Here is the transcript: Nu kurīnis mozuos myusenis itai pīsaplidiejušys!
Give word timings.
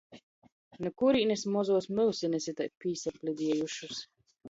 Nu 0.85 0.91
kurīnis 1.01 1.45
mozuos 1.57 1.91
myusenis 2.01 2.51
itai 2.55 2.71
pīsaplidiejušys! 2.83 4.07